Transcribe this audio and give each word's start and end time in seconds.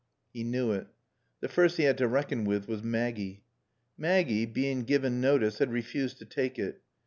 He 0.33 0.43
knew 0.43 0.71
it. 0.71 0.87
The 1.41 1.47
first 1.47 1.77
he 1.77 1.83
had 1.83 1.99
to 1.99 2.07
reckon 2.07 2.43
with 2.43 2.67
was 2.67 2.81
Maggie. 2.81 3.43
Maggie, 3.99 4.47
being 4.47 4.83
given 4.83 5.21
notice, 5.21 5.59
had 5.59 5.71
refused 5.71 6.17
to 6.17 6.25
take 6.25 6.57
it. 6.57 6.81